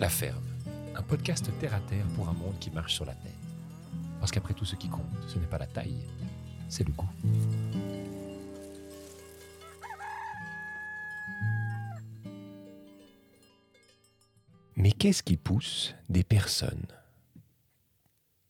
La 0.00 0.08
Ferme, 0.08 0.42
un 0.96 1.02
podcast 1.02 1.50
terre 1.60 1.74
à 1.74 1.80
terre 1.80 2.06
pour 2.16 2.26
un 2.30 2.32
monde 2.32 2.58
qui 2.58 2.70
marche 2.70 2.94
sur 2.94 3.04
la 3.04 3.12
tête. 3.12 3.34
Parce 4.18 4.32
qu'après 4.32 4.54
tout, 4.54 4.64
ce 4.64 4.74
qui 4.74 4.88
compte, 4.88 5.04
ce 5.28 5.38
n'est 5.38 5.44
pas 5.44 5.58
la 5.58 5.66
taille, 5.66 6.00
c'est 6.70 6.88
le 6.88 6.92
goût. 6.94 7.06
Mais 14.74 14.92
qu'est-ce 14.92 15.22
qui 15.22 15.36
pousse 15.36 15.94
des 16.08 16.24
personnes, 16.24 16.86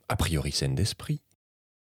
a 0.08 0.14
priori 0.14 0.52
saines 0.52 0.76
d'esprit, 0.76 1.20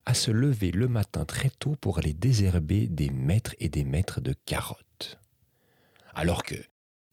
à 0.04 0.12
se 0.12 0.30
lever 0.30 0.70
le 0.70 0.86
matin 0.86 1.24
très 1.24 1.48
tôt 1.48 1.76
pour 1.80 1.96
aller 1.96 2.12
désherber 2.12 2.88
des 2.88 3.08
mètres 3.08 3.54
et 3.58 3.70
des 3.70 3.84
mètres 3.84 4.20
de 4.20 4.34
carottes? 4.44 5.18
Alors 6.14 6.42
que 6.42 6.56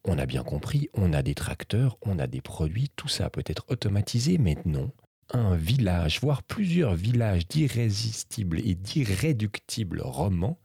on 0.05 0.17
a 0.17 0.25
bien 0.25 0.43
compris, 0.43 0.89
on 0.93 1.13
a 1.13 1.21
des 1.21 1.35
tracteurs, 1.35 1.98
on 2.02 2.20
a 2.20 2.27
des 2.27 2.41
produits, 2.41 2.89
tout 2.95 3.07
ça 3.07 3.30
peut 3.30 3.44
être 3.45 3.66
automatisé, 3.70 4.38
mais 4.38 4.57
non. 4.66 4.91
Un 5.31 5.55
village, 5.55 6.20
voire 6.20 6.44
plusieurs 6.44 6.94
villages 6.94 7.48
d'irrésistibles 7.48 8.59
et 8.59 8.75
d'irréductibles 8.75 10.02
romans 10.02 10.59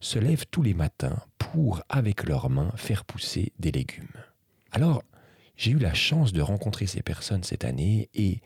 se 0.00 0.18
lèvent 0.18 0.46
tous 0.50 0.62
les 0.62 0.74
matins 0.74 1.18
pour, 1.38 1.82
avec 1.88 2.24
leurs 2.24 2.50
mains, 2.50 2.72
faire 2.76 3.04
pousser 3.04 3.52
des 3.58 3.72
légumes. 3.72 4.06
Alors, 4.70 5.02
j'ai 5.56 5.70
eu 5.70 5.78
la 5.78 5.94
chance 5.94 6.32
de 6.32 6.42
rencontrer 6.42 6.86
ces 6.86 7.02
personnes 7.02 7.44
cette 7.44 7.64
année 7.64 8.10
et 8.12 8.40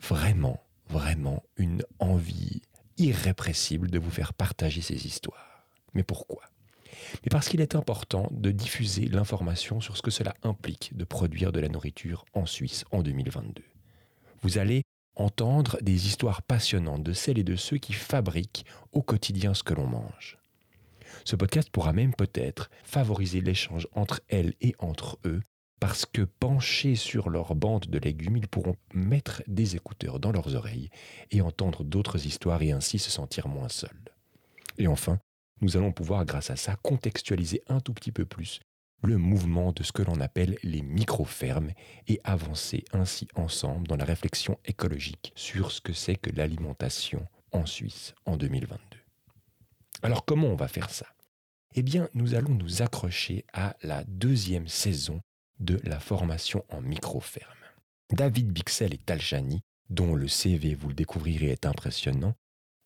vraiment, 0.00 0.60
vraiment 0.88 1.44
une 1.56 1.84
envie 1.98 2.62
irrépressible 2.98 3.90
de 3.90 3.98
vous 3.98 4.10
faire 4.10 4.34
partager 4.34 4.80
ces 4.80 5.06
histoires. 5.06 5.66
Mais 5.94 6.02
pourquoi? 6.02 6.49
Mais 7.22 7.30
parce 7.30 7.48
qu'il 7.48 7.60
est 7.60 7.74
important 7.74 8.28
de 8.32 8.50
diffuser 8.50 9.06
l'information 9.06 9.80
sur 9.80 9.96
ce 9.96 10.02
que 10.02 10.10
cela 10.10 10.34
implique 10.42 10.96
de 10.96 11.04
produire 11.04 11.52
de 11.52 11.60
la 11.60 11.68
nourriture 11.68 12.24
en 12.34 12.46
Suisse 12.46 12.84
en 12.90 13.02
2022. 13.02 13.62
Vous 14.42 14.58
allez 14.58 14.82
entendre 15.16 15.78
des 15.82 16.06
histoires 16.06 16.42
passionnantes 16.42 17.02
de 17.02 17.12
celles 17.12 17.38
et 17.38 17.44
de 17.44 17.56
ceux 17.56 17.78
qui 17.78 17.92
fabriquent 17.92 18.64
au 18.92 19.02
quotidien 19.02 19.54
ce 19.54 19.62
que 19.62 19.74
l'on 19.74 19.86
mange. 19.86 20.38
Ce 21.24 21.36
podcast 21.36 21.68
pourra 21.70 21.92
même 21.92 22.14
peut-être 22.14 22.70
favoriser 22.84 23.40
l'échange 23.40 23.86
entre 23.92 24.20
elles 24.28 24.54
et 24.60 24.74
entre 24.78 25.18
eux, 25.24 25.42
parce 25.80 26.06
que 26.06 26.22
penchés 26.22 26.94
sur 26.94 27.30
leur 27.30 27.54
bande 27.54 27.86
de 27.86 27.98
légumes, 27.98 28.36
ils 28.36 28.48
pourront 28.48 28.76
mettre 28.94 29.42
des 29.46 29.76
écouteurs 29.76 30.20
dans 30.20 30.32
leurs 30.32 30.54
oreilles 30.54 30.90
et 31.30 31.40
entendre 31.40 31.84
d'autres 31.84 32.26
histoires 32.26 32.62
et 32.62 32.72
ainsi 32.72 32.98
se 32.98 33.10
sentir 33.10 33.48
moins 33.48 33.68
seuls. 33.68 33.90
Et 34.78 34.86
enfin, 34.86 35.18
nous 35.60 35.76
allons 35.76 35.92
pouvoir, 35.92 36.24
grâce 36.24 36.50
à 36.50 36.56
ça, 36.56 36.76
contextualiser 36.76 37.62
un 37.68 37.80
tout 37.80 37.92
petit 37.92 38.12
peu 38.12 38.24
plus 38.24 38.60
le 39.02 39.16
mouvement 39.16 39.72
de 39.72 39.82
ce 39.82 39.92
que 39.92 40.02
l'on 40.02 40.20
appelle 40.20 40.58
les 40.62 40.82
micro-fermes 40.82 41.70
et 42.06 42.20
avancer 42.24 42.84
ainsi 42.92 43.28
ensemble 43.34 43.86
dans 43.88 43.96
la 43.96 44.04
réflexion 44.04 44.58
écologique 44.64 45.32
sur 45.34 45.72
ce 45.72 45.80
que 45.80 45.92
c'est 45.92 46.16
que 46.16 46.30
l'alimentation 46.30 47.26
en 47.52 47.66
Suisse 47.66 48.14
en 48.26 48.36
2022. 48.36 48.78
Alors 50.02 50.24
comment 50.24 50.48
on 50.48 50.56
va 50.56 50.68
faire 50.68 50.90
ça? 50.90 51.06
Eh 51.74 51.82
bien, 51.82 52.08
nous 52.14 52.34
allons 52.34 52.54
nous 52.54 52.82
accrocher 52.82 53.44
à 53.52 53.76
la 53.82 54.04
deuxième 54.04 54.68
saison 54.68 55.20
de 55.60 55.80
la 55.84 56.00
formation 56.00 56.64
en 56.68 56.80
micro-ferme. 56.80 57.52
David 58.12 58.50
Bixel 58.50 58.94
et 58.94 58.98
Talchani, 58.98 59.60
dont 59.88 60.14
le 60.14 60.26
CV, 60.26 60.74
vous 60.74 60.88
le 60.88 60.94
découvrirez, 60.94 61.50
est 61.50 61.66
impressionnant, 61.66 62.34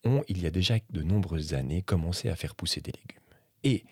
ont, 0.05 0.23
il 0.27 0.41
y 0.41 0.45
a 0.45 0.51
déjà 0.51 0.75
de 0.89 1.03
nombreuses 1.03 1.53
années, 1.53 1.81
commencé 1.81 2.29
à 2.29 2.35
faire 2.35 2.55
pousser 2.55 2.81
des 2.81 2.91
légumes. 2.91 3.21
Et 3.63 3.85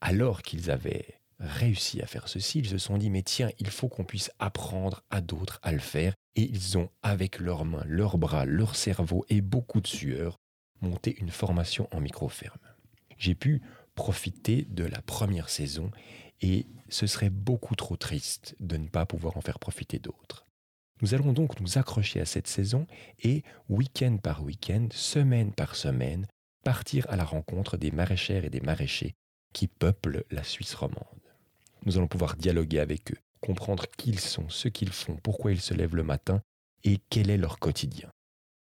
alors 0.00 0.42
qu'ils 0.42 0.70
avaient 0.70 1.18
réussi 1.38 2.00
à 2.00 2.06
faire 2.06 2.28
ceci, 2.28 2.60
ils 2.60 2.68
se 2.68 2.78
sont 2.78 2.98
dit, 2.98 3.10
mais 3.10 3.22
tiens, 3.22 3.50
il 3.58 3.68
faut 3.68 3.88
qu'on 3.88 4.04
puisse 4.04 4.30
apprendre 4.38 5.02
à 5.10 5.20
d'autres 5.20 5.58
à 5.62 5.72
le 5.72 5.78
faire. 5.78 6.14
Et 6.36 6.42
ils 6.42 6.78
ont, 6.78 6.90
avec 7.02 7.38
leurs 7.38 7.64
mains, 7.64 7.84
leurs 7.86 8.18
bras, 8.18 8.44
leur 8.44 8.76
cerveau 8.76 9.24
et 9.28 9.40
beaucoup 9.40 9.80
de 9.80 9.86
sueur, 9.86 10.36
monté 10.80 11.16
une 11.20 11.30
formation 11.30 11.88
en 11.92 12.00
micro-ferme. 12.00 12.58
J'ai 13.18 13.34
pu 13.34 13.62
profiter 13.94 14.66
de 14.68 14.84
la 14.84 15.00
première 15.02 15.48
saison 15.48 15.90
et 16.40 16.66
ce 16.88 17.06
serait 17.06 17.30
beaucoup 17.30 17.76
trop 17.76 17.96
triste 17.96 18.56
de 18.60 18.76
ne 18.76 18.88
pas 18.88 19.06
pouvoir 19.06 19.36
en 19.36 19.40
faire 19.40 19.58
profiter 19.58 19.98
d'autres. 19.98 20.46
Nous 21.02 21.14
allons 21.14 21.32
donc 21.32 21.60
nous 21.60 21.78
accrocher 21.78 22.20
à 22.20 22.24
cette 22.24 22.46
saison 22.46 22.86
et, 23.22 23.42
week-end 23.68 24.16
par 24.22 24.42
week-end, 24.42 24.88
semaine 24.92 25.52
par 25.52 25.76
semaine, 25.76 26.26
partir 26.64 27.06
à 27.10 27.16
la 27.16 27.24
rencontre 27.24 27.76
des 27.76 27.90
maraîchères 27.90 28.44
et 28.44 28.50
des 28.50 28.60
maraîchers 28.60 29.14
qui 29.52 29.66
peuplent 29.66 30.24
la 30.30 30.44
Suisse 30.44 30.74
romande. 30.74 30.96
Nous 31.84 31.96
allons 31.96 32.08
pouvoir 32.08 32.36
dialoguer 32.36 32.80
avec 32.80 33.12
eux, 33.12 33.18
comprendre 33.40 33.84
qui 33.96 34.10
ils 34.10 34.20
sont, 34.20 34.48
ce 34.48 34.68
qu'ils 34.68 34.92
font, 34.92 35.16
pourquoi 35.22 35.52
ils 35.52 35.60
se 35.60 35.74
lèvent 35.74 35.96
le 35.96 36.02
matin 36.02 36.40
et 36.84 36.98
quel 37.10 37.30
est 37.30 37.36
leur 37.36 37.58
quotidien. 37.58 38.08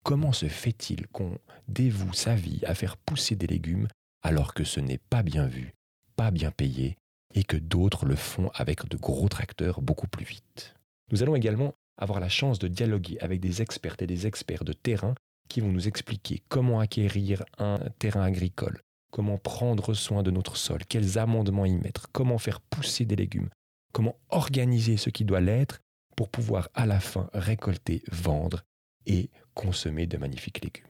Comment 0.02 0.32
se 0.32 0.48
fait-il 0.48 1.06
qu'on 1.08 1.38
dévoue 1.68 2.14
sa 2.14 2.34
vie 2.34 2.60
à 2.64 2.74
faire 2.74 2.96
pousser 2.96 3.36
des 3.36 3.46
légumes 3.46 3.88
alors 4.22 4.54
que 4.54 4.64
ce 4.64 4.80
n'est 4.80 4.98
pas 4.98 5.22
bien 5.22 5.46
vu, 5.46 5.74
pas 6.16 6.30
bien 6.30 6.50
payé 6.50 6.96
et 7.34 7.44
que 7.44 7.56
d'autres 7.56 8.06
le 8.06 8.16
font 8.16 8.50
avec 8.54 8.88
de 8.88 8.96
gros 8.96 9.28
tracteurs 9.28 9.82
beaucoup 9.82 10.08
plus 10.08 10.24
vite? 10.24 10.74
Nous 11.12 11.22
allons 11.22 11.36
également 11.36 11.74
avoir 12.00 12.18
la 12.18 12.28
chance 12.28 12.58
de 12.58 12.68
dialoguer 12.68 13.18
avec 13.20 13.40
des 13.40 13.62
expertes 13.62 14.02
et 14.02 14.06
des 14.06 14.26
experts 14.26 14.64
de 14.64 14.72
terrain 14.72 15.14
qui 15.48 15.60
vont 15.60 15.70
nous 15.70 15.86
expliquer 15.86 16.42
comment 16.48 16.80
acquérir 16.80 17.44
un 17.58 17.78
terrain 17.98 18.22
agricole, 18.22 18.80
comment 19.10 19.38
prendre 19.38 19.94
soin 19.94 20.22
de 20.22 20.30
notre 20.30 20.56
sol, 20.56 20.80
quels 20.88 21.18
amendements 21.18 21.66
y 21.66 21.76
mettre, 21.76 22.10
comment 22.12 22.38
faire 22.38 22.60
pousser 22.60 23.04
des 23.04 23.16
légumes, 23.16 23.50
comment 23.92 24.16
organiser 24.30 24.96
ce 24.96 25.10
qui 25.10 25.24
doit 25.24 25.40
l'être 25.40 25.80
pour 26.16 26.28
pouvoir 26.28 26.68
à 26.74 26.86
la 26.86 27.00
fin 27.00 27.28
récolter, 27.34 28.02
vendre 28.10 28.64
et 29.06 29.30
consommer 29.54 30.06
de 30.06 30.16
magnifiques 30.16 30.62
légumes. 30.64 30.84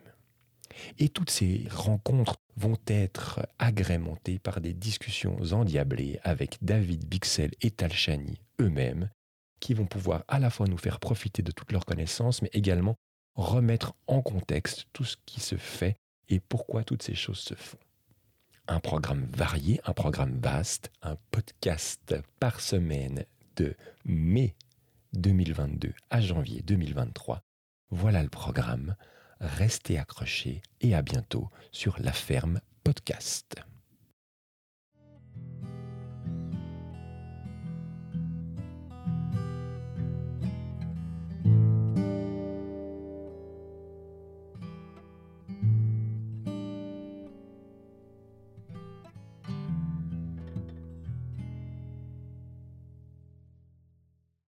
Et 0.99 1.09
toutes 1.09 1.31
ces 1.31 1.66
rencontres 1.70 2.37
vont 2.56 2.78
être 2.87 3.41
agrémentées 3.59 4.38
par 4.38 4.60
des 4.60 4.72
discussions 4.72 5.37
endiablées 5.53 6.20
avec 6.22 6.59
David 6.62 7.06
Bixel 7.06 7.50
et 7.60 7.70
Talchani 7.70 8.41
eux-mêmes, 8.60 9.10
qui 9.60 9.75
vont 9.75 9.87
pouvoir 9.87 10.25
à 10.28 10.38
la 10.38 10.50
fois 10.50 10.66
nous 10.66 10.78
faire 10.78 11.00
profiter 11.00 11.43
de 11.43 11.53
toutes 11.53 11.72
leurs 11.72 11.84
connaissances, 11.84 12.43
mais 12.43 12.50
également 12.53 12.97
remettre 13.34 13.94
en 14.06 14.22
contexte 14.22 14.87
tout 14.93 15.04
ce 15.04 15.16
qui 15.26 15.41
se 15.41 15.56
fait 15.56 15.97
et 16.28 16.41
pourquoi 16.41 16.84
toutes 16.84 17.03
ces 17.03 17.15
choses 17.15 17.38
se 17.38 17.54
font. 17.54 17.78
Un 18.69 18.81
programme 18.81 19.26
varié, 19.37 19.81
un 19.84 19.93
programme 19.93 20.38
vaste, 20.38 20.91
un 21.03 21.16
podcast 21.31 22.15
par 22.38 22.60
semaine 22.60 23.25
de 23.56 23.75
mai 24.04 24.54
2022 25.15 25.93
à 26.10 26.20
janvier 26.20 26.62
2023. 26.62 27.41
Voilà 27.91 28.22
le 28.22 28.28
programme. 28.28 28.97
Restez 29.41 29.99
accrochés 29.99 30.62
et 30.81 30.94
à 30.94 31.03
bientôt 31.03 31.49
sur 31.72 31.99
La 31.99 32.12
Ferme 32.12 32.60
Podcast. 32.84 33.69